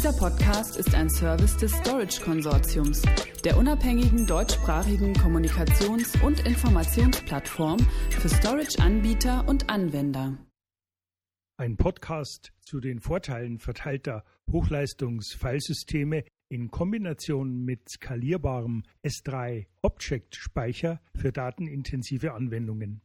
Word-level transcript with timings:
Dieser 0.00 0.14
Podcast 0.14 0.78
ist 0.78 0.94
ein 0.94 1.10
Service 1.10 1.58
des 1.58 1.72
Storage 1.72 2.22
Konsortiums, 2.22 3.02
der 3.44 3.58
unabhängigen 3.58 4.26
deutschsprachigen 4.26 5.12
Kommunikations- 5.12 6.18
und 6.24 6.46
Informationsplattform 6.46 7.78
für 8.08 8.30
Storage-Anbieter 8.30 9.46
und 9.46 9.68
Anwender. 9.68 10.38
Ein 11.58 11.76
Podcast 11.76 12.54
zu 12.62 12.80
den 12.80 13.00
Vorteilen 13.00 13.58
verteilter 13.58 14.24
Hochleistungs-Filesysteme 14.50 16.24
in 16.48 16.70
Kombination 16.70 17.62
mit 17.66 17.86
skalierbarem 17.90 18.84
S3 19.04 19.66
Object 19.82 20.34
Speicher 20.34 21.02
für 21.14 21.30
datenintensive 21.30 22.32
Anwendungen. 22.32 23.02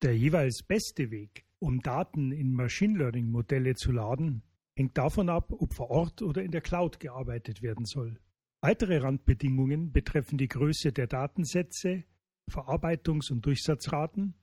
Der 0.00 0.16
jeweils 0.16 0.62
beste 0.62 1.10
Weg, 1.10 1.44
um 1.58 1.82
Daten 1.82 2.32
in 2.32 2.54
Machine 2.54 2.96
Learning 2.96 3.30
Modelle 3.30 3.74
zu 3.74 3.92
laden, 3.92 4.45
hängt 4.76 4.96
davon 4.96 5.28
ab, 5.28 5.52
ob 5.52 5.72
vor 5.72 5.90
Ort 5.90 6.22
oder 6.22 6.42
in 6.42 6.52
der 6.52 6.60
Cloud 6.60 7.00
gearbeitet 7.00 7.62
werden 7.62 7.86
soll. 7.86 8.20
Weitere 8.60 8.98
Randbedingungen 8.98 9.92
betreffen 9.92 10.38
die 10.38 10.48
Größe 10.48 10.92
der 10.92 11.06
Datensätze, 11.06 12.04
Verarbeitungs- 12.50 13.32
und 13.32 13.44
Durchsatzraten, 13.44 14.34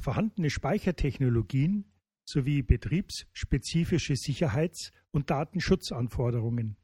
vorhandene 0.00 0.50
Speichertechnologien 0.50 1.92
sowie 2.24 2.62
betriebsspezifische 2.62 4.16
Sicherheits- 4.16 4.90
und 5.10 5.30
Datenschutzanforderungen. 5.30 6.76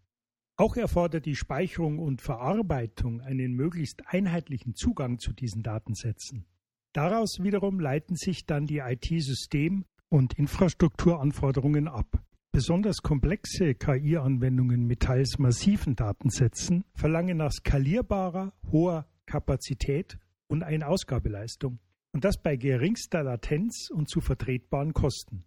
Auch 0.56 0.77
erfordert 0.77 1.24
die 1.24 1.36
Speicherung 1.36 1.98
und 1.98 2.20
Verarbeitung 2.20 3.22
einen 3.22 3.55
möglichst 3.55 4.06
einheitlichen 4.06 4.74
Zugang 4.74 5.19
zu 5.19 5.32
diesen 5.32 5.62
Datensätzen. 5.62 6.44
Daraus 6.92 7.42
wiederum 7.42 7.80
leiten 7.80 8.16
sich 8.16 8.44
dann 8.44 8.66
die 8.66 8.78
IT-System- 8.78 9.86
und 10.08 10.34
Infrastrukturanforderungen 10.34 11.88
ab. 11.88 12.22
Besonders 12.52 13.02
komplexe 13.02 13.77
KI-Anwendungen 13.77 14.84
mit 14.84 15.00
teils 15.00 15.38
massiven 15.38 15.95
Datensätzen 15.95 16.84
verlangen 16.95 17.36
nach 17.36 17.52
skalierbarer, 17.52 18.52
hoher 18.72 19.06
Kapazität 19.25 20.19
und 20.48 20.64
Ein-Ausgabeleistung. 20.64 21.78
Und 22.12 22.25
das 22.25 22.42
bei 22.42 22.56
geringster 22.56 23.22
Latenz 23.22 23.88
und 23.88 24.08
zu 24.08 24.20
vertretbaren 24.20 24.92
Kosten. 24.94 25.44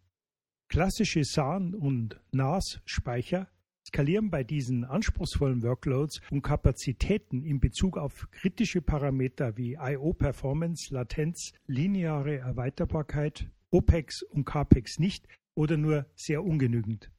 Klassische 0.70 1.26
SAN- 1.26 1.76
und 1.76 2.22
NAS-Speicher 2.32 3.50
skalieren 3.86 4.30
bei 4.30 4.46
diesen 4.46 4.86
anspruchsvollen 4.86 5.62
Workloads 5.62 6.22
um 6.32 6.42
Kapazitäten 6.42 7.44
in 7.44 7.60
Bezug 7.60 7.98
auf 7.98 8.30
kritische 8.32 8.82
Parameter 8.82 9.58
wie 9.58 9.74
IO-Performance, 9.74 10.94
Latenz, 10.94 11.52
lineare 11.68 12.38
Erweiterbarkeit, 12.38 13.50
OPEX 13.72 14.24
und 14.24 14.46
CAPEX 14.46 15.00
nicht 15.00 15.28
oder 15.56 15.78
nur 15.78 16.06
sehr 16.16 16.44
ungenügend. 16.44 17.12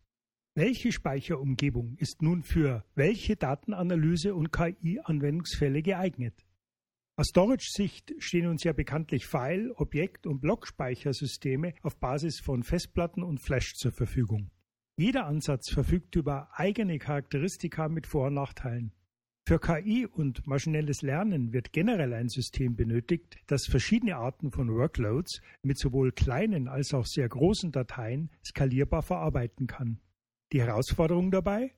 Welche 0.57 0.93
Speicherumgebung 0.93 1.97
ist 1.99 2.23
nun 2.23 2.45
für 2.45 2.85
welche 2.95 3.37
Datenanalyse 3.37 4.35
und 4.35 4.53
KI-Anwendungsfälle 4.53 5.83
geeignet? 5.83 6.47
Aus 7.17 7.29
Storage-Sicht 7.29 8.15
stehen 8.19 8.47
uns 8.47 8.65
ja 8.65 8.73
bekanntlich 8.73 9.27
File-, 9.27 9.73
Objekt- 9.77 10.27
und 10.27 10.41
Blockspeichersysteme 10.41 11.75
auf 11.83 11.99
Basis 11.99 12.41
von 12.41 12.62
Festplatten 12.62 13.23
und 13.23 13.41
Flash 13.41 13.75
zur 13.75 13.93
Verfügung. 13.93 14.51
Jeder 14.97 15.27
Ansatz 15.27 15.73
verfügt 15.73 16.15
über 16.17 16.49
eigene 16.53 16.99
Charakteristika 16.99 17.89
mit 17.89 18.07
Vor- 18.07 18.29
und 18.29 18.35
Nachteilen. 18.35 18.93
Für 19.47 19.59
KI 19.59 20.06
und 20.06 20.47
maschinelles 20.47 21.03
Lernen 21.03 21.53
wird 21.53 21.75
generell 21.75 22.14
ein 22.14 22.31
System 22.31 22.77
benötigt, 22.77 23.37
das 23.47 23.67
verschiedene 23.67 24.17
Arten 24.17 24.50
von 24.50 24.70
Workloads 24.70 25.42
mit 25.62 25.78
sowohl 25.78 26.12
kleinen 26.12 26.67
als 26.67 26.95
auch 26.95 27.05
sehr 27.05 27.28
großen 27.28 27.70
Dateien 27.70 28.31
skalierbar 28.42 29.03
verarbeiten 29.03 29.67
kann. 29.67 30.00
Die 30.53 30.62
Herausforderung 30.62 31.31
dabei? 31.31 31.75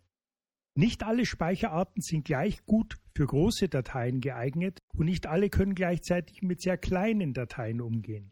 Nicht 0.77 1.03
alle 1.03 1.27
Speicherarten 1.27 2.03
sind 2.03 2.25
gleich 2.25 2.64
gut 2.67 2.98
für 3.17 3.27
große 3.27 3.69
Dateien 3.69 4.20
geeignet 4.20 4.78
und 4.94 5.06
nicht 5.06 5.27
alle 5.27 5.50
können 5.50 5.75
gleichzeitig 5.75 6.42
mit 6.42 6.61
sehr 6.61 6.78
kleinen 6.78 7.34
Dateien 7.34 7.81
umgehen. 7.81 8.31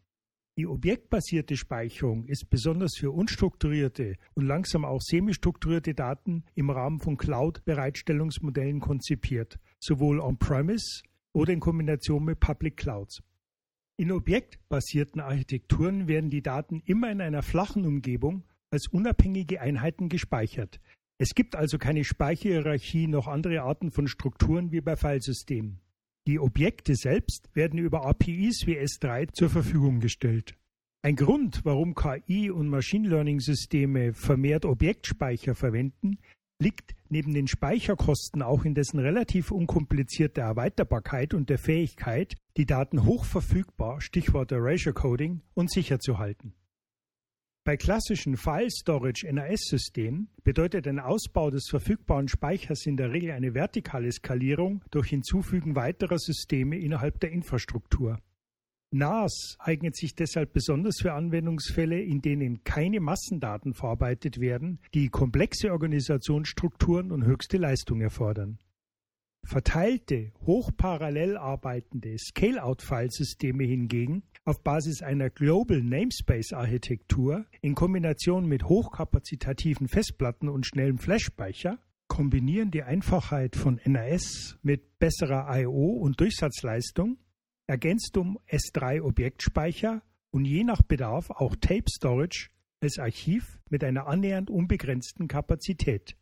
Die 0.57 0.67
objektbasierte 0.67 1.57
Speicherung 1.57 2.23
ist 2.27 2.49
besonders 2.49 2.95
für 2.95 3.11
unstrukturierte 3.11 4.15
und 4.35 4.45
langsam 4.45 4.85
auch 4.85 5.01
semi-strukturierte 5.01 5.93
Daten 5.93 6.45
im 6.53 6.69
Rahmen 6.69 7.01
von 7.01 7.17
Cloud-Bereitstellungsmodellen 7.17 8.79
konzipiert, 8.79 9.59
sowohl 9.81 10.21
on-premise 10.21 11.03
oder 11.33 11.51
in 11.51 11.59
Kombination 11.59 12.23
mit 12.23 12.39
Public 12.39 12.77
Clouds. 12.77 13.21
In 13.97 14.13
objektbasierten 14.13 15.19
Architekturen 15.19 16.07
werden 16.07 16.29
die 16.29 16.41
Daten 16.41 16.81
immer 16.85 17.11
in 17.11 17.19
einer 17.19 17.43
flachen 17.43 17.85
Umgebung 17.85 18.45
als 18.69 18.87
unabhängige 18.87 19.59
Einheiten 19.59 20.07
gespeichert. 20.07 20.79
Es 21.17 21.35
gibt 21.35 21.57
also 21.57 21.77
keine 21.77 22.05
Speicherhierarchie 22.05 23.07
noch 23.07 23.27
andere 23.27 23.61
Arten 23.61 23.91
von 23.91 24.07
Strukturen 24.07 24.71
wie 24.71 24.79
bei 24.79 24.95
Filesystemen. 24.95 25.81
Die 26.27 26.39
Objekte 26.39 26.95
selbst 26.95 27.49
werden 27.53 27.77
über 27.77 28.05
APIs 28.05 28.65
wie 28.65 28.79
S3 28.79 29.31
zur 29.31 29.49
Verfügung 29.49 29.99
gestellt. 29.99 30.57
Ein 31.03 31.15
Grund, 31.15 31.61
warum 31.65 31.93
KI 31.93 32.49
und 32.49 32.67
Machine 32.67 33.07
Learning 33.07 33.39
Systeme 33.39 34.11
vermehrt 34.11 34.65
Objektspeicher 34.65 35.53
verwenden, 35.53 36.17
liegt 36.59 36.95
neben 37.09 37.33
den 37.33 37.47
Speicherkosten 37.47 38.41
auch 38.41 38.65
in 38.65 38.73
dessen 38.73 38.99
relativ 38.99 39.51
unkomplizierter 39.51 40.41
Erweiterbarkeit 40.41 41.35
und 41.35 41.51
der 41.51 41.59
Fähigkeit, 41.59 42.35
die 42.57 42.65
Daten 42.65 43.05
hochverfügbar, 43.05 44.01
Stichwort 44.01 44.51
Erasure 44.51 44.95
Coding, 44.95 45.41
und 45.53 45.71
sicher 45.71 45.99
zu 45.99 46.17
halten. 46.17 46.55
Bei 47.65 47.77
klassischen 47.77 48.37
File 48.37 48.69
Storage 48.69 49.25
NAS-Systemen 49.25 50.29
bedeutet 50.43 50.87
ein 50.87 50.99
Ausbau 50.99 51.49
des 51.49 51.65
verfügbaren 51.67 52.27
Speichers 52.27 52.85
in 52.85 52.95
der 52.95 53.11
Regel 53.11 53.31
eine 53.31 53.55
vertikale 53.55 54.11
Skalierung 54.11 54.83
durch 54.91 55.09
Hinzufügen 55.09 55.75
weiterer 55.75 56.19
Systeme 56.19 56.77
innerhalb 56.77 57.19
der 57.21 57.31
Infrastruktur. 57.31 58.19
NAS 58.91 59.55
eignet 59.57 59.95
sich 59.95 60.13
deshalb 60.13 60.53
besonders 60.53 60.97
für 61.01 61.13
Anwendungsfälle, 61.13 61.99
in 61.99 62.21
denen 62.21 62.63
keine 62.63 62.99
Massendaten 62.99 63.73
verarbeitet 63.73 64.39
werden, 64.39 64.79
die 64.93 65.09
komplexe 65.09 65.71
Organisationsstrukturen 65.71 67.11
und 67.11 67.25
höchste 67.25 67.57
Leistung 67.57 67.99
erfordern. 67.99 68.59
Verteilte, 69.45 70.31
hochparallel 70.45 71.37
arbeitende 71.37 72.17
Scale-out-Filesysteme 72.17 73.63
hingegen 73.63 74.23
auf 74.43 74.63
Basis 74.63 75.03
einer 75.03 75.29
Global 75.29 75.81
Namespace-Architektur 75.83 77.45
in 77.61 77.75
Kombination 77.75 78.47
mit 78.47 78.63
hochkapazitativen 78.63 79.87
Festplatten 79.87 80.49
und 80.49 80.65
schnellem 80.65 80.97
Flashspeicher 80.97 81.77
kombinieren 82.07 82.71
die 82.71 82.83
Einfachheit 82.83 83.55
von 83.55 83.79
NAS 83.85 84.57
mit 84.63 84.97
besserer 84.99 85.47
I/O 85.49 85.97
und 85.97 86.19
Durchsatzleistung, 86.19 87.17
ergänzt 87.67 88.17
um 88.17 88.39
S3 88.47 89.01
Objektspeicher 89.01 90.01
und 90.31 90.45
je 90.45 90.63
nach 90.63 90.81
Bedarf 90.81 91.29
auch 91.29 91.55
Tape 91.55 91.85
Storage 91.89 92.49
als 92.81 92.97
Archiv 92.97 93.59
mit 93.69 93.83
einer 93.83 94.07
annähernd 94.07 94.49
unbegrenzten 94.49 95.27
Kapazität. 95.27 96.15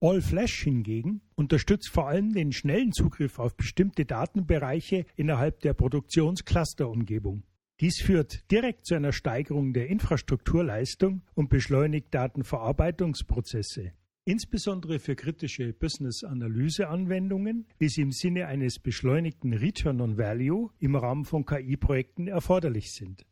All 0.00 0.20
Flash 0.20 0.62
hingegen 0.62 1.22
unterstützt 1.36 1.88
vor 1.88 2.08
allem 2.08 2.34
den 2.34 2.52
schnellen 2.52 2.92
Zugriff 2.92 3.38
auf 3.38 3.56
bestimmte 3.56 4.04
Datenbereiche 4.04 5.06
innerhalb 5.16 5.60
der 5.60 5.72
Produktionscluster-Umgebung. 5.72 7.44
Dies 7.80 8.02
führt 8.02 8.50
direkt 8.50 8.84
zu 8.84 8.94
einer 8.94 9.12
Steigerung 9.12 9.72
der 9.72 9.88
Infrastrukturleistung 9.88 11.22
und 11.34 11.48
beschleunigt 11.48 12.14
Datenverarbeitungsprozesse. 12.14 13.92
Insbesondere 14.26 14.98
für 14.98 15.14
kritische 15.14 15.72
Business-Analyse-Anwendungen, 15.72 17.66
wie 17.78 17.88
sie 17.88 18.02
im 18.02 18.12
Sinne 18.12 18.48
eines 18.48 18.78
beschleunigten 18.78 19.54
Return 19.54 20.00
on 20.02 20.18
Value 20.18 20.70
im 20.78 20.96
Rahmen 20.96 21.24
von 21.24 21.46
KI-Projekten 21.46 22.26
erforderlich 22.26 22.92
sind. 22.92 23.24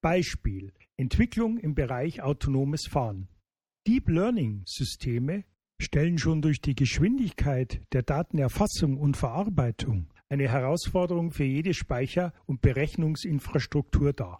Beispiel 0.00 0.72
Entwicklung 0.96 1.58
im 1.58 1.74
Bereich 1.74 2.22
autonomes 2.22 2.86
Fahren. 2.86 3.28
Deep 3.86 4.08
Learning-Systeme 4.08 5.44
stellen 5.80 6.18
schon 6.18 6.42
durch 6.42 6.60
die 6.60 6.74
Geschwindigkeit 6.74 7.80
der 7.92 8.02
Datenerfassung 8.02 8.98
und 8.98 9.16
Verarbeitung 9.16 10.08
eine 10.28 10.48
Herausforderung 10.48 11.32
für 11.32 11.44
jede 11.44 11.74
Speicher- 11.74 12.32
und 12.46 12.60
Berechnungsinfrastruktur 12.60 14.12
dar. 14.12 14.38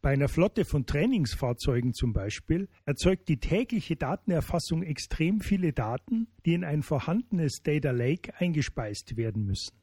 Bei 0.00 0.10
einer 0.10 0.28
Flotte 0.28 0.64
von 0.64 0.84
Trainingsfahrzeugen 0.84 1.94
zum 1.94 2.12
Beispiel 2.12 2.68
erzeugt 2.84 3.28
die 3.28 3.38
tägliche 3.38 3.94
Datenerfassung 3.94 4.82
extrem 4.82 5.40
viele 5.40 5.72
Daten, 5.72 6.26
die 6.44 6.54
in 6.54 6.64
ein 6.64 6.82
vorhandenes 6.82 7.62
Data 7.62 7.92
Lake 7.92 8.34
eingespeist 8.40 9.16
werden 9.16 9.44
müssen. 9.44 9.76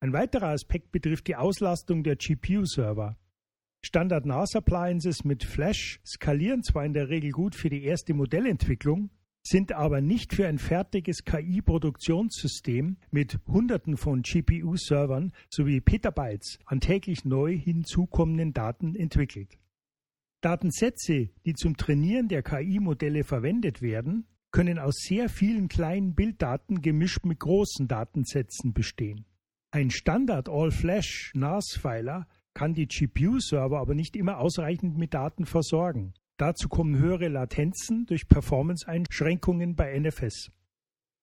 Ein 0.00 0.12
weiterer 0.12 0.48
Aspekt 0.48 0.90
betrifft 0.90 1.28
die 1.28 1.36
Auslastung 1.36 2.02
der 2.02 2.16
GPU-Server. 2.16 3.16
Standard 3.84 4.26
NAS-Appliances 4.26 5.22
mit 5.22 5.44
Flash 5.44 6.00
skalieren 6.04 6.64
zwar 6.64 6.84
in 6.84 6.92
der 6.92 7.08
Regel 7.08 7.30
gut 7.30 7.54
für 7.54 7.70
die 7.70 7.84
erste 7.84 8.14
Modellentwicklung, 8.14 9.10
sind 9.42 9.72
aber 9.72 10.00
nicht 10.00 10.34
für 10.34 10.46
ein 10.46 10.58
fertiges 10.58 11.24
KI-Produktionssystem 11.24 12.96
mit 13.10 13.38
Hunderten 13.46 13.96
von 13.96 14.22
GPU-Servern 14.22 15.32
sowie 15.50 15.80
Petabytes 15.80 16.58
an 16.66 16.80
täglich 16.80 17.24
neu 17.24 17.56
hinzukommenden 17.56 18.52
Daten 18.52 18.94
entwickelt. 18.94 19.58
Datensätze, 20.42 21.30
die 21.44 21.54
zum 21.54 21.76
Trainieren 21.76 22.28
der 22.28 22.42
KI-Modelle 22.42 23.24
verwendet 23.24 23.82
werden, 23.82 24.26
können 24.50 24.78
aus 24.78 24.96
sehr 24.98 25.28
vielen 25.28 25.68
kleinen 25.68 26.14
Bilddaten 26.14 26.82
gemischt 26.82 27.24
mit 27.24 27.40
großen 27.40 27.88
Datensätzen 27.88 28.72
bestehen. 28.72 29.24
Ein 29.70 29.90
Standard 29.90 30.48
All-Flash 30.48 31.32
NAS-Filer 31.34 32.28
kann 32.54 32.74
die 32.74 32.86
GPU-Server 32.86 33.78
aber 33.78 33.94
nicht 33.94 34.14
immer 34.16 34.38
ausreichend 34.38 34.98
mit 34.98 35.14
Daten 35.14 35.46
versorgen. 35.46 36.12
Dazu 36.38 36.68
kommen 36.68 36.98
höhere 36.98 37.28
Latenzen 37.28 38.06
durch 38.06 38.28
Performance-Einschränkungen 38.28 39.76
bei 39.76 39.98
NFS. 39.98 40.50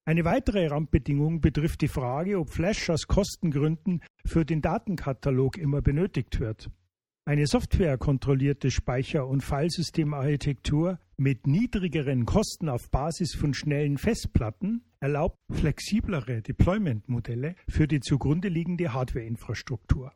Eine 0.05 0.25
weitere 0.25 0.67
Randbedingung 0.67 1.41
betrifft 1.41 1.81
die 1.81 1.87
Frage, 1.87 2.39
ob 2.39 2.49
Flash 2.49 2.89
aus 2.89 3.07
Kostengründen 3.07 4.01
für 4.25 4.45
den 4.45 4.61
Datenkatalog 4.61 5.57
immer 5.57 5.81
benötigt 5.81 6.39
wird. 6.39 6.71
Eine 7.25 7.45
softwarekontrollierte 7.45 8.71
Speicher- 8.71 9.27
und 9.27 9.43
Filesystemarchitektur 9.43 10.99
mit 11.17 11.45
niedrigeren 11.45 12.25
Kosten 12.25 12.69
auf 12.69 12.89
Basis 12.89 13.35
von 13.35 13.53
schnellen 13.53 13.99
Festplatten 13.99 14.83
erlaubt 14.99 15.37
flexiblere 15.51 16.41
Deployment-Modelle 16.41 17.53
für 17.67 17.87
die 17.87 17.99
zugrunde 17.99 18.47
liegende 18.47 18.93
Hardwareinfrastruktur. 18.93 20.11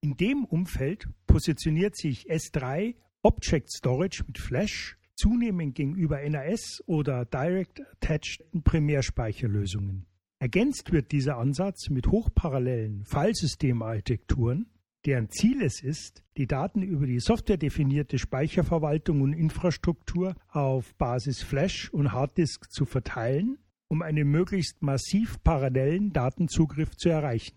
In 0.00 0.16
dem 0.16 0.44
Umfeld 0.44 1.08
positioniert 1.28 1.96
sich 1.96 2.28
S3 2.28 2.96
Object 3.24 3.70
Storage 3.70 4.24
mit 4.26 4.36
Flash 4.38 4.98
zunehmend 5.14 5.76
gegenüber 5.76 6.28
NAS 6.28 6.82
oder 6.86 7.24
Direct 7.24 7.80
Attached 7.92 8.44
Primärspeicherlösungen. 8.64 10.06
Ergänzt 10.40 10.90
wird 10.90 11.12
dieser 11.12 11.38
Ansatz 11.38 11.88
mit 11.88 12.08
hochparallelen 12.08 13.04
Filesystemarchitekturen, 13.04 14.66
deren 15.06 15.30
Ziel 15.30 15.62
es 15.62 15.84
ist, 15.84 16.24
die 16.36 16.48
Daten 16.48 16.82
über 16.82 17.06
die 17.06 17.20
softwaredefinierte 17.20 18.18
Speicherverwaltung 18.18 19.20
und 19.20 19.34
Infrastruktur 19.34 20.34
auf 20.48 20.92
Basis 20.96 21.44
Flash 21.44 21.90
und 21.90 22.10
Harddisk 22.10 22.72
zu 22.72 22.86
verteilen, 22.86 23.58
um 23.86 24.02
einen 24.02 24.28
möglichst 24.28 24.82
massiv 24.82 25.40
parallelen 25.44 26.12
Datenzugriff 26.12 26.96
zu 26.96 27.08
erreichen. 27.08 27.54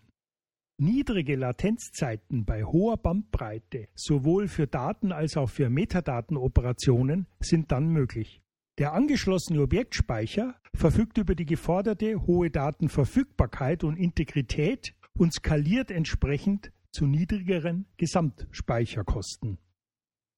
Niedrige 0.78 1.38
Latenzzeiten 1.38 2.44
bei 2.44 2.66
hoher 2.66 2.98
Bandbreite 2.98 3.88
sowohl 3.96 4.50
für 4.50 4.68
Daten 4.68 5.14
als 5.14 5.38
auch 5.38 5.50
für 5.50 5.70
Metadatenoperationen 5.70 7.28
sind 7.40 7.72
dann 7.72 7.88
möglich. 7.88 8.42
Der 8.78 8.92
angeschlossene 8.92 9.62
Objektspeicher 9.62 10.60
verfügt 10.74 11.18
über 11.18 11.34
die 11.34 11.46
geforderte 11.46 12.28
hohe 12.28 12.52
Datenverfügbarkeit 12.52 13.86
und 13.86 13.96
Integrität 13.96 14.94
und 15.18 15.34
skaliert 15.34 15.92
entsprechend 15.92 16.74
zu 16.92 17.06
niedrigeren 17.06 17.86
Gesamtspeicherkosten. 17.96 19.60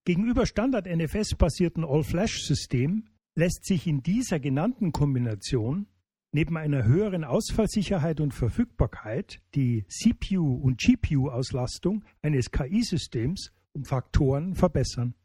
Gegenüber 0.06 0.46
Standard-NFS-basierten 0.46 1.84
All-Flash-Systemen 1.84 3.10
lässt 3.34 3.66
sich 3.66 3.88
in 3.88 4.04
dieser 4.04 4.40
genannten 4.40 4.92
Kombination 4.92 5.88
neben 6.32 6.58
einer 6.58 6.84
höheren 6.84 7.24
Ausfallsicherheit 7.24 8.20
und 8.20 8.34
Verfügbarkeit 8.34 9.40
die 9.56 9.86
CPU- 9.88 10.62
und 10.62 10.80
GPU-Auslastung 10.80 12.04
eines 12.22 12.52
KI-Systems 12.52 13.52
um 13.74 13.86
Faktoren 13.86 14.56
verbessern. 14.56 15.16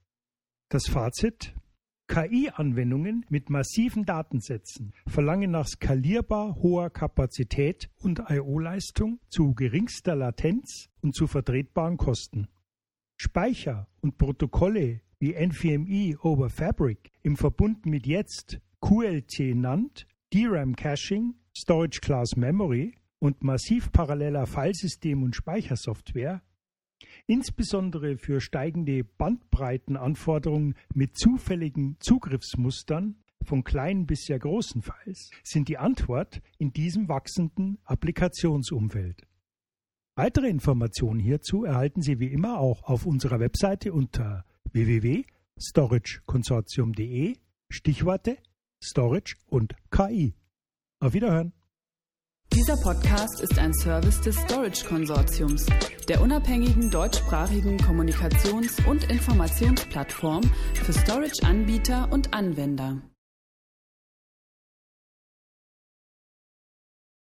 Das 0.68 0.86
Fazit 0.86 1.54
KI-Anwendungen 2.08 3.24
mit 3.30 3.48
massiven 3.48 4.04
Datensätzen 4.04 4.92
verlangen 5.06 5.50
nach 5.50 5.66
skalierbar 5.66 6.56
hoher 6.56 6.90
Kapazität 6.90 7.90
und 8.00 8.22
I/O-Leistung 8.28 9.20
zu 9.28 9.54
geringster 9.54 10.14
Latenz 10.14 10.90
und 11.00 11.14
zu 11.14 11.26
vertretbaren 11.26 11.96
Kosten. 11.96 12.48
Speicher 13.16 13.88
und 14.00 14.18
Protokolle 14.18 15.00
wie 15.20 15.34
NVMe 15.34 16.18
over 16.22 16.50
Fabric 16.50 17.12
im 17.22 17.36
Verbund 17.36 17.86
mit 17.86 18.06
jetzt 18.06 18.60
QLT 18.80 19.54
NAND, 19.54 20.06
DRAM 20.32 20.76
Caching, 20.76 21.34
Storage 21.56 22.00
Class 22.00 22.36
Memory 22.36 22.94
und 23.18 23.44
massiv 23.44 23.92
paralleler 23.92 24.46
Filesystem 24.46 25.22
und 25.22 25.36
Speichersoftware 25.36 26.42
Insbesondere 27.26 28.16
für 28.16 28.40
steigende 28.40 29.04
Bandbreitenanforderungen 29.04 30.74
mit 30.94 31.16
zufälligen 31.16 31.96
Zugriffsmustern 32.00 33.16
von 33.44 33.62
kleinen 33.64 34.06
bis 34.06 34.24
sehr 34.24 34.38
großen 34.38 34.82
Files 34.82 35.30
sind 35.42 35.68
die 35.68 35.78
Antwort 35.78 36.40
in 36.58 36.72
diesem 36.72 37.08
wachsenden 37.08 37.78
Applikationsumfeld. 37.84 39.26
Weitere 40.14 40.48
Informationen 40.48 41.18
hierzu 41.20 41.64
erhalten 41.64 42.02
Sie 42.02 42.20
wie 42.20 42.32
immer 42.32 42.58
auch 42.58 42.84
auf 42.84 43.04
unserer 43.06 43.40
Webseite 43.40 43.92
unter 43.92 44.44
www.storageconsortium.de 44.72 47.36
Stichworte 47.70 48.38
Storage 48.82 49.36
und 49.46 49.74
KI. 49.90 50.34
Auf 51.00 51.12
Wiederhören! 51.12 51.52
Dieser 52.52 52.76
Podcast 52.76 53.40
ist 53.40 53.58
ein 53.58 53.72
Service 53.72 54.20
des 54.20 54.36
Storage 54.36 54.84
Konsortiums, 54.84 55.64
der 56.08 56.20
unabhängigen 56.20 56.90
deutschsprachigen 56.90 57.78
Kommunikations- 57.78 58.84
und 58.86 59.08
Informationsplattform 59.08 60.42
für 60.74 60.92
Storage-Anbieter 60.92 62.12
und 62.12 62.34
Anwender. 62.34 63.00